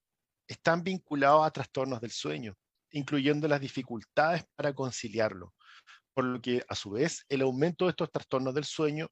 [0.48, 2.56] están vinculados a trastornos del sueño,
[2.92, 5.54] incluyendo las dificultades para conciliarlo.
[6.14, 9.10] Por lo que, a su vez, el aumento de estos trastornos del sueño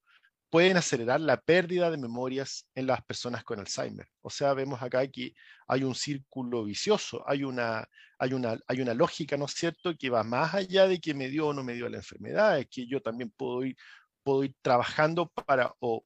[0.56, 4.08] pueden acelerar la pérdida de memorias en las personas con Alzheimer.
[4.22, 5.34] O sea, vemos acá que
[5.68, 7.86] hay un círculo vicioso, hay una,
[8.18, 11.28] hay una, hay una lógica, ¿no es cierto?, que va más allá de que me
[11.28, 13.76] dio o no me dio la enfermedad, es que yo también puedo ir,
[14.24, 16.06] puedo ir trabajando para o,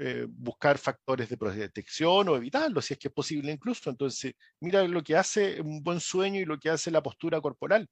[0.00, 3.88] eh, buscar factores de detección o evitarlo, si es que es posible incluso.
[3.88, 7.88] Entonces, mira lo que hace un buen sueño y lo que hace la postura corporal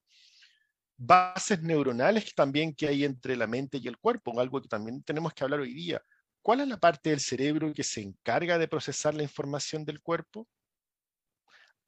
[0.97, 5.35] bases neuronales también que hay entre la mente y el cuerpo, algo que también tenemos
[5.35, 6.03] que hablar hoy día.
[6.43, 10.47] ¿Cuál es la parte del cerebro que se encarga de procesar la información del cuerpo?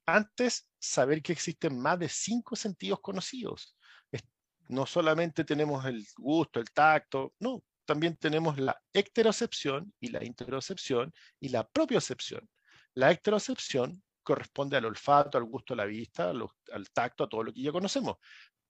[0.06, 3.76] Antes, saber que existen más de cinco sentidos conocidos.
[4.68, 11.14] No solamente tenemos el gusto, el tacto, no, también tenemos la ecterocepción y la interocepción
[11.38, 12.48] y la propiocepción.
[12.94, 17.52] La ecterocepción corresponde al olfato, al gusto, a la vista, al tacto, a todo lo
[17.52, 18.16] que ya conocemos.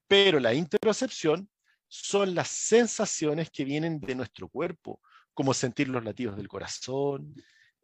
[0.09, 1.49] Pero la interocepción
[1.88, 5.01] son las sensaciones que vienen de nuestro cuerpo,
[5.35, 7.35] como sentir los latidos del corazón,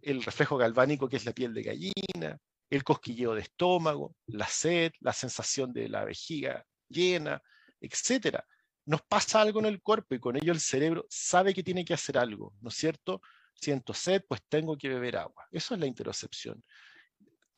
[0.01, 2.39] el reflejo galvánico que es la piel de gallina,
[2.71, 7.43] el cosquilleo de estómago, la sed, la sensación de la vejiga llena,
[7.81, 8.39] etc.
[8.87, 11.95] Nos pasa algo en el cuerpo y con ello el cerebro sabe que tiene que
[11.95, 13.21] hacer algo, ¿no es cierto?
[13.55, 15.47] Siento sed, pues tengo que beber agua.
[15.51, 16.63] Eso es la interocepción.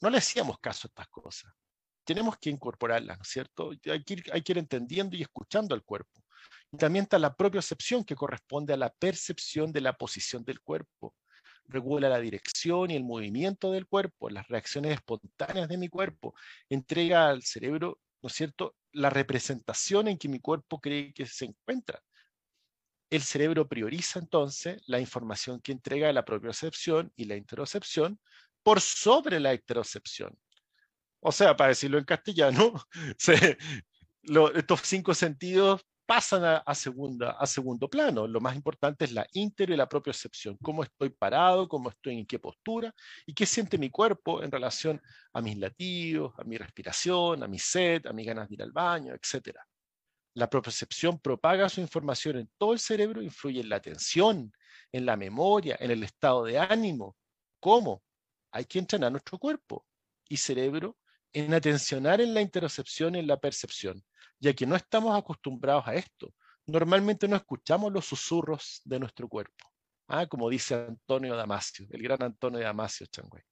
[0.01, 1.53] No le hacíamos caso a estas cosas
[2.05, 3.71] tenemos que incorporarlas, ¿no es cierto?
[3.91, 6.23] Hay que, ir, entendiendo y escuchando al cuerpo.
[6.71, 10.61] Y también está la propia percepción que corresponde a la percepción de la posición del
[10.61, 11.15] cuerpo.
[11.67, 16.35] Regula la dirección y el movimiento del cuerpo, las reacciones espontáneas de mi cuerpo.
[16.69, 21.47] Entrega al cerebro, ¿no es cierto?, la representación en que mi cuerpo cree que se
[21.47, 22.01] encuentra.
[23.11, 28.21] El cerebro prioriza entonces la información que entrega la propia percepción y la interocepción
[28.63, 30.37] por sobre la heterocepción.
[31.27, 32.75] O sea, para decirlo en castellano,
[34.55, 38.27] estos cinco sentidos pasan a, segunda, a segundo plano.
[38.27, 40.59] Lo más importante es la ínter y la propia excepción.
[40.63, 42.95] Cómo estoy parado, cómo estoy en qué postura
[43.25, 45.01] y qué siente mi cuerpo en relación
[45.33, 48.73] a mis latidos, a mi respiración, a mi sed, a mis ganas de ir al
[48.73, 49.57] baño, etc.
[50.35, 54.53] La propiocepción propaga su información en todo el cerebro, influye en la atención,
[54.93, 57.17] en la memoria, en el estado de ánimo.
[57.61, 58.03] ¿Cómo?
[58.53, 59.87] Hay que entrenar nuestro cuerpo
[60.29, 60.99] y cerebro
[61.35, 64.03] en atencionar en la interocepción y en la percepción
[64.45, 66.33] ya que no estamos acostumbrados a esto.
[66.67, 69.71] Normalmente no escuchamos los susurros de nuestro cuerpo,
[70.09, 70.27] ¿ah?
[70.27, 73.43] como dice Antonio Damasio, el gran Antonio Damasio Changüey.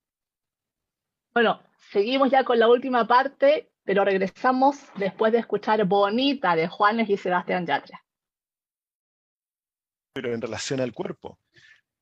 [1.34, 7.08] Bueno, seguimos ya con la última parte, pero regresamos después de escuchar Bonita de Juanes
[7.08, 8.02] y Sebastián Yatra.
[10.14, 11.38] Pero en relación al cuerpo,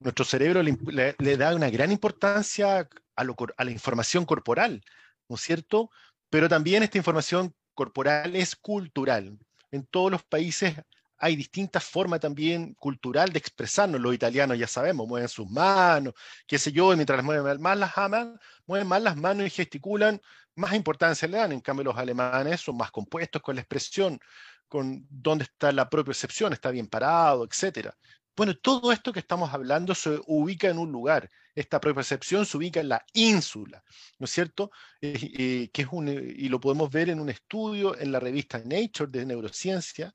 [0.01, 4.83] nuestro cerebro le, da una gran importancia a, a la información corporal,
[5.31, 5.91] ¿no es cierto?
[6.28, 9.39] Pero también esta información corporal es cultural.
[9.70, 10.74] En todos los países
[11.16, 14.01] hay distintas formas también cultural de expresarnos.
[14.01, 16.14] Los italianos ya sabemos, mueven sus manos,
[16.47, 18.28] qué sé yo, y mientras mueven más las amas,
[18.66, 20.20] mueven más las manos y gesticulan,
[20.57, 21.53] más importancia le dan.
[21.53, 24.18] En cambio, los alemanes son más compuestos con la expresión,
[24.66, 27.91] con dónde está la propia excepción, está bien parado, etc.
[28.37, 31.28] Bueno, todo esto que estamos hablando se ubica en un lugar.
[31.55, 33.83] Esta percepción se ubica en la ínsula,
[34.18, 34.70] ¿no es cierto?
[35.03, 39.11] Eh, que es un, y lo podemos ver en un estudio en la revista Nature
[39.11, 40.14] de neurociencia,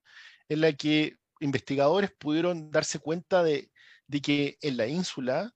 [0.50, 3.70] en la que investigadores pudieron darse cuenta de,
[4.08, 5.52] de que en la ínsula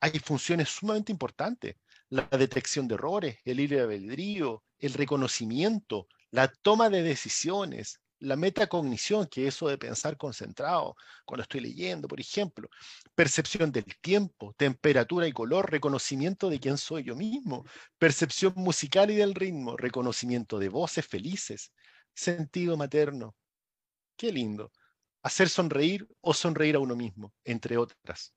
[0.00, 1.76] hay funciones sumamente importantes.
[2.10, 9.26] La detección de errores, el libre albedrío, el reconocimiento, la toma de decisiones, la metacognición,
[9.26, 10.94] que es eso de pensar concentrado,
[11.24, 12.68] cuando estoy leyendo, por ejemplo,
[13.14, 17.64] percepción del tiempo, temperatura y color, reconocimiento de quién soy yo mismo,
[17.98, 21.72] percepción musical y del ritmo, reconocimiento de voces felices,
[22.14, 23.34] sentido materno.
[24.16, 24.70] Qué lindo.
[25.22, 28.32] Hacer sonreír o sonreír a uno mismo, entre otras.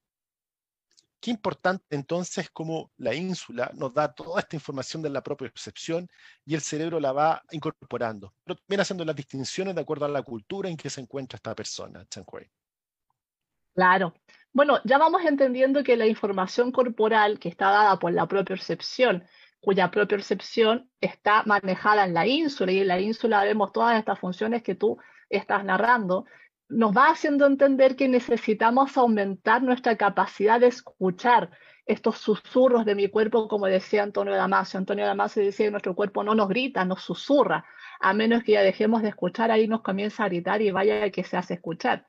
[1.25, 6.07] Qué importante entonces como la ínsula nos da toda esta información de la propia percepción
[6.45, 10.21] y el cerebro la va incorporando, pero también haciendo las distinciones de acuerdo a la
[10.21, 12.25] cultura en que se encuentra esta persona, Chen
[13.73, 14.13] Claro.
[14.53, 19.23] Bueno, ya vamos entendiendo que la información corporal que está dada por la propia percepción,
[19.59, 24.19] cuya propia percepción está manejada en la ínsula, y en la ínsula vemos todas estas
[24.19, 26.25] funciones que tú estás narrando,
[26.67, 31.51] nos va haciendo entender que necesitamos aumentar nuestra capacidad de escuchar
[31.85, 34.79] estos susurros de mi cuerpo, como decía Antonio Damasio.
[34.79, 37.65] Antonio Damasio decía que nuestro cuerpo no nos grita, nos susurra,
[37.99, 41.23] a menos que ya dejemos de escuchar, ahí nos comienza a gritar y vaya que
[41.23, 42.07] se hace escuchar.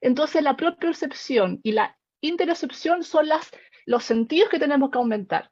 [0.00, 3.50] Entonces, la propia percepción y la interocepción son las,
[3.86, 5.50] los sentidos que tenemos que aumentar.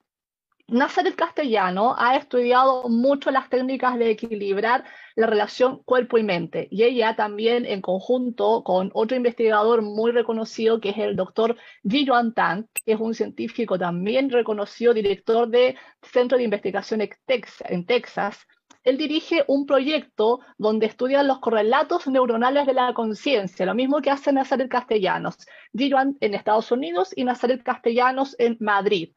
[0.68, 4.84] Nazaret Castellano ha estudiado mucho las técnicas de equilibrar
[5.16, 6.68] la relación cuerpo y mente.
[6.70, 11.56] Y ella también en conjunto con otro investigador muy reconocido que es el doctor
[11.86, 18.46] Gilloan Tang, que es un científico también reconocido, director de Centro de Investigación en Texas,
[18.84, 24.10] él dirige un proyecto donde estudian los correlatos neuronales de la conciencia, lo mismo que
[24.10, 25.36] hace Nazaret Castellanos,
[25.76, 29.12] Gilloan en Estados Unidos y Nazaret Castellanos en Madrid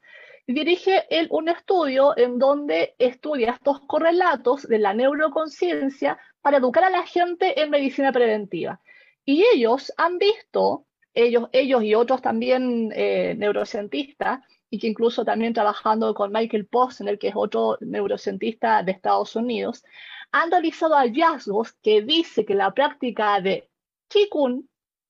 [0.54, 6.90] dirige él un estudio en donde estudia estos correlatos de la neuroconciencia para educar a
[6.90, 8.80] la gente en medicina preventiva.
[9.26, 15.54] Y ellos han visto, ellos, ellos y otros también eh, neurocientistas, y que incluso también
[15.54, 16.68] trabajando con Michael
[17.08, 19.84] el que es otro neurocientista de Estados Unidos,
[20.32, 23.70] han realizado hallazgos que dice que la práctica de
[24.10, 24.68] Qigong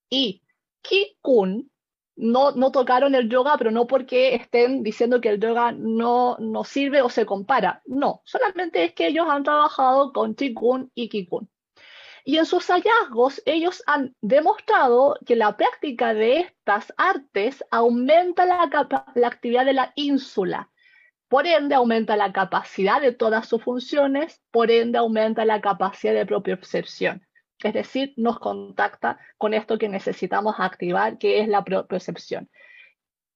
[0.10, 0.42] y
[0.82, 1.70] Qigong
[2.16, 6.64] no, no tocaron el yoga, pero no porque estén diciendo que el yoga no, no
[6.64, 7.82] sirve o se compara.
[7.86, 11.48] No, solamente es que ellos han trabajado con Qigong y Qigong.
[12.28, 18.68] Y en sus hallazgos, ellos han demostrado que la práctica de estas artes aumenta la,
[19.14, 20.72] la actividad de la ínsula.
[21.28, 26.26] Por ende, aumenta la capacidad de todas sus funciones, por ende, aumenta la capacidad de
[26.26, 27.26] propia percepción.
[27.64, 32.50] Es decir, nos contacta con esto que necesitamos activar, que es la percepción.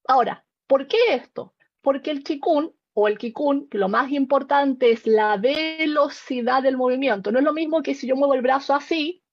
[0.07, 1.53] Ahora, ¿por qué esto?
[1.81, 7.31] Porque el Qigong o el Kikun, lo más importante es la velocidad del movimiento.
[7.31, 9.23] No es lo mismo que si yo muevo el brazo así,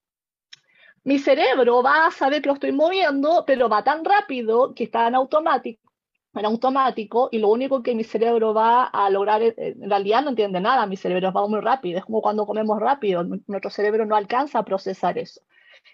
[1.02, 5.08] mi cerebro va a saber que lo estoy moviendo, pero va tan rápido que está
[5.08, 5.85] en automático
[6.40, 10.30] en automático y lo único que mi cerebro va a lograr, eh, en realidad no
[10.30, 14.16] entiende nada, mi cerebro va muy rápido, es como cuando comemos rápido, nuestro cerebro no
[14.16, 15.40] alcanza a procesar eso.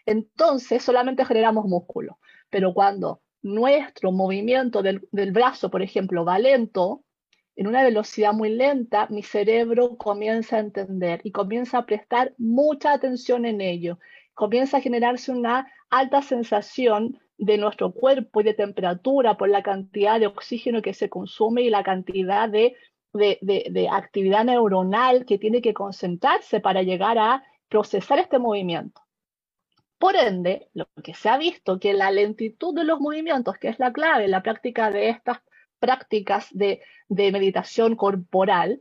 [0.06, 2.18] Entonces solamente generamos músculo,
[2.50, 7.04] pero cuando nuestro movimiento del, del brazo, por ejemplo, va lento,
[7.54, 12.92] en una velocidad muy lenta, mi cerebro comienza a entender y comienza a prestar mucha
[12.92, 13.98] atención en ello.
[14.34, 20.20] comienza a generarse una alta sensación de nuestro cuerpo y de temperatura por la cantidad
[20.20, 22.76] de oxígeno que se consume y la cantidad de,
[23.12, 29.00] de, actividad neuronal que tiene que concentrarse para llegar a procesar este movimiento.
[29.98, 33.78] Por ende, lo que se ha visto que la lentitud de los movimientos, que es
[33.78, 35.38] la clave en la práctica de estas
[35.78, 38.80] prácticas de, de meditación corporal,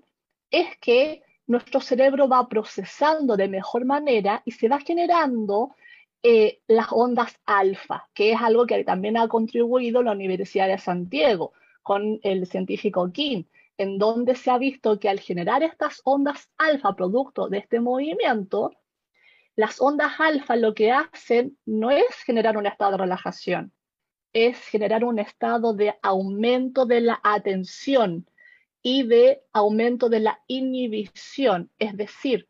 [0.49, 5.75] es que nuestro cerebro va procesando de mejor manera y se va generando
[6.23, 11.53] eh, las ondas alfa, que es algo que también ha contribuido la Universidad de Santiago
[11.81, 13.45] con el científico King,
[13.77, 18.71] en donde se ha visto que al generar estas ondas alfa producto de este movimiento,
[19.55, 23.73] las ondas alfa lo que hacen no es generar un estado de relajación,
[24.33, 28.27] es generar un estado de aumento de la atención
[28.83, 32.47] y de aumento de la inhibición, es decir,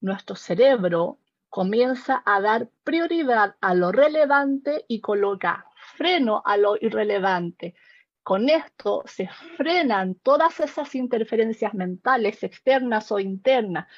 [0.00, 1.18] nuestro cerebro
[1.50, 7.74] comienza a dar prioridad a lo relevante y coloca freno a lo irrelevante.
[8.22, 13.88] Con esto se frenan todas esas interferencias mentales externas o internas.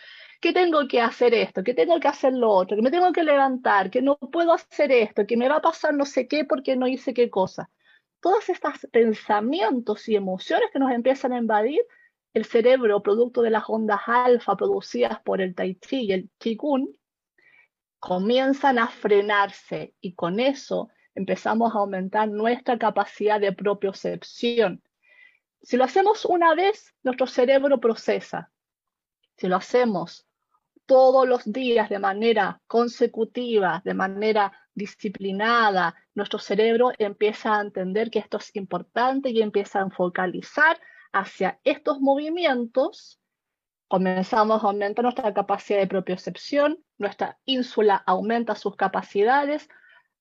[0.40, 3.22] Que tengo que hacer esto, que tengo que hacer lo otro, que me tengo que
[3.22, 6.74] levantar, que no puedo hacer esto, que me va a pasar no sé qué porque
[6.74, 7.70] no hice qué cosa.
[8.20, 11.82] Todos estos pensamientos y emociones que nos empiezan a invadir,
[12.34, 16.88] el cerebro, producto de las ondas alfa producidas por el tai chi y el qigong,
[18.02, 24.82] comienzan a frenarse y con eso empezamos a aumentar nuestra capacidad de propiocepción.
[25.62, 28.50] Si lo hacemos una vez, nuestro cerebro procesa.
[29.36, 30.26] Si lo hacemos
[30.84, 38.18] todos los días de manera consecutiva, de manera disciplinada, nuestro cerebro empieza a entender que
[38.18, 40.76] esto es importante y empieza a focalizar
[41.12, 43.21] hacia estos movimientos
[43.92, 49.68] comenzamos a aumentar nuestra capacidad de propiocepción, nuestra ínsula aumenta sus capacidades,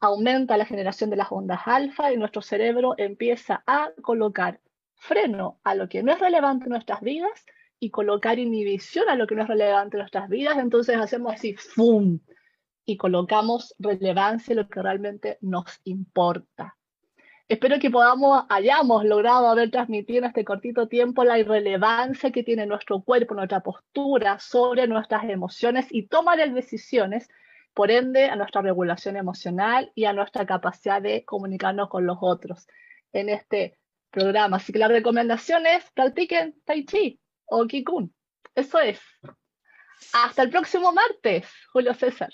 [0.01, 4.59] aumenta la generación de las ondas alfa y nuestro cerebro empieza a colocar
[4.95, 7.45] freno a lo que no es relevante en nuestras vidas
[7.79, 10.57] y colocar inhibición a lo que no es relevante en nuestras vidas.
[10.57, 12.19] Entonces hacemos así, ¡fum!
[12.83, 16.75] Y colocamos relevancia en lo que realmente nos importa.
[17.51, 22.65] Espero que podamos, hayamos logrado haber transmitido en este cortito tiempo la irrelevancia que tiene
[22.65, 27.27] nuestro cuerpo, nuestra postura sobre nuestras emociones y toma de decisiones,
[27.73, 32.69] por ende, a nuestra regulación emocional y a nuestra capacidad de comunicarnos con los otros
[33.11, 33.77] en este
[34.11, 34.55] programa.
[34.55, 38.15] Así que la recomendación es practiquen Tai Chi o Kikun.
[38.55, 39.01] Eso es.
[40.13, 42.29] Hasta el próximo martes, Julio César.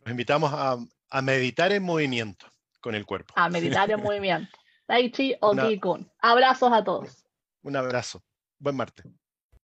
[0.00, 2.44] Los invitamos a meditar en movimiento
[2.80, 3.34] con el cuerpo.
[3.36, 4.56] A meditar en movimiento.
[4.86, 6.10] Tai Chi o Kikun.
[6.18, 7.24] Abrazos a todos.
[7.62, 8.22] Un abrazo.
[8.58, 9.06] Buen martes.